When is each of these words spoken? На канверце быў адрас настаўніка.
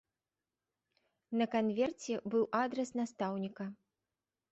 На 1.41 1.45
канверце 1.55 2.13
быў 2.35 2.43
адрас 2.61 2.89
настаўніка. 3.01 3.69